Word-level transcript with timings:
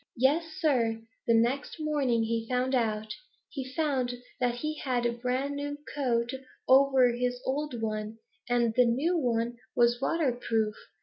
Yes, 0.17 0.45
Sir, 0.59 0.99
the 1.27 1.35
next 1.35 1.79
morning 1.79 2.23
he 2.23 2.47
found 2.49 2.73
out. 2.73 3.13
He 3.51 3.63
found 3.75 4.15
that 4.39 4.55
he 4.55 4.79
had 4.79 5.05
a 5.05 5.11
brand 5.11 5.55
new 5.55 5.77
coat 5.93 6.31
over 6.67 7.09
his 7.09 7.39
old 7.45 7.79
one, 7.83 8.17
and 8.49 8.73
the 8.73 8.85
new 8.85 9.15
one 9.15 9.57
was 9.75 10.01
waterproof. 10.01 10.73